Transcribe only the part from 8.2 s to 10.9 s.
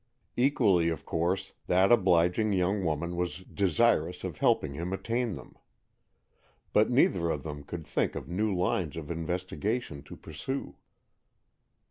new lines of investigation to pursue.